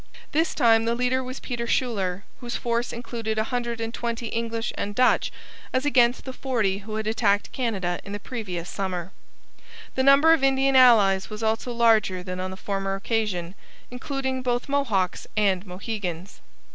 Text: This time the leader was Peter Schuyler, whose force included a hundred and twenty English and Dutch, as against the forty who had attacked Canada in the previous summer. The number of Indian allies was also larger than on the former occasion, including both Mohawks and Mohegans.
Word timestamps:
This 0.31 0.55
time 0.55 0.85
the 0.85 0.95
leader 0.95 1.23
was 1.23 1.39
Peter 1.39 1.67
Schuyler, 1.67 2.23
whose 2.39 2.55
force 2.55 2.91
included 2.91 3.37
a 3.37 3.43
hundred 3.53 3.79
and 3.79 3.93
twenty 3.93 4.29
English 4.29 4.73
and 4.75 4.95
Dutch, 4.95 5.31
as 5.73 5.85
against 5.85 6.25
the 6.25 6.33
forty 6.33 6.79
who 6.79 6.95
had 6.95 7.05
attacked 7.05 7.51
Canada 7.51 7.99
in 8.03 8.11
the 8.11 8.19
previous 8.19 8.67
summer. 8.67 9.11
The 9.93 10.01
number 10.01 10.33
of 10.33 10.43
Indian 10.43 10.75
allies 10.75 11.29
was 11.29 11.43
also 11.43 11.71
larger 11.71 12.23
than 12.23 12.39
on 12.39 12.49
the 12.49 12.57
former 12.57 12.95
occasion, 12.95 13.53
including 13.91 14.41
both 14.41 14.67
Mohawks 14.67 15.27
and 15.37 15.67
Mohegans. 15.67 16.41